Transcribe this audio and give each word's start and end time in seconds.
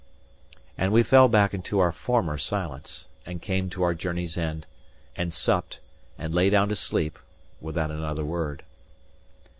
And 0.79 0.91
we 0.91 1.03
fell 1.03 1.27
back 1.27 1.53
into 1.53 1.77
our 1.77 1.91
former 1.91 2.39
silence; 2.39 3.07
and 3.23 3.39
came 3.39 3.69
to 3.69 3.83
our 3.83 3.93
journey's 3.93 4.35
end, 4.35 4.65
and 5.15 5.31
supped, 5.31 5.79
and 6.17 6.33
lay 6.33 6.49
down 6.49 6.69
to 6.69 6.75
sleep, 6.75 7.19
without 7.61 7.91
another 7.91 8.25
word. 8.25 8.63